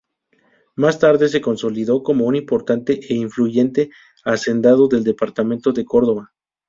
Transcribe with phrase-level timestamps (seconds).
[0.75, 3.91] Más tarde se consolidó como un importante e influyente
[4.25, 6.33] hacendado del departamento de Córdoba.